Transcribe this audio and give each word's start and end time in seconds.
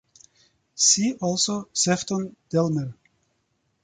See 0.73 1.13
also 1.21 1.69
Sefton 1.73 2.35
Delmer. 2.51 2.95